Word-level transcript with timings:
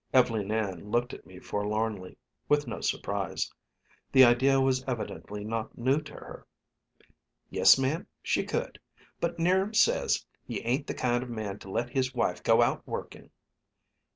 Ev'leen 0.15 0.51
Ann 0.51 0.89
looked 0.89 1.13
at 1.13 1.27
me 1.27 1.37
forlornly, 1.37 2.17
with 2.49 2.65
no 2.65 2.81
surprise. 2.81 3.53
The 4.11 4.23
idea 4.23 4.59
was 4.59 4.83
evidently 4.87 5.43
not 5.43 5.77
new 5.77 6.01
to 6.01 6.13
her. 6.13 6.47
"Yes, 7.51 7.77
ma'am, 7.77 8.07
she 8.23 8.43
could. 8.43 8.79
But 9.19 9.37
'Niram 9.37 9.75
says 9.75 10.25
he 10.43 10.59
ain't 10.61 10.87
the 10.87 10.95
kind 10.95 11.21
of 11.21 11.29
man 11.29 11.59
to 11.59 11.69
let 11.69 11.91
his 11.91 12.15
wife 12.15 12.41
go 12.41 12.63
out 12.63 12.81
working." 12.87 13.29